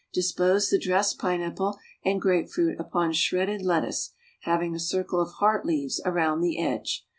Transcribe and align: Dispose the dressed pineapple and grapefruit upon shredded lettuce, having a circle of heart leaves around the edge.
Dispose 0.13 0.71
the 0.71 0.79
dressed 0.79 1.19
pineapple 1.19 1.77
and 2.03 2.19
grapefruit 2.19 2.79
upon 2.79 3.13
shredded 3.13 3.61
lettuce, 3.61 4.15
having 4.41 4.73
a 4.73 4.79
circle 4.79 5.21
of 5.21 5.33
heart 5.33 5.63
leaves 5.63 6.01
around 6.03 6.41
the 6.41 6.57
edge. 6.59 7.05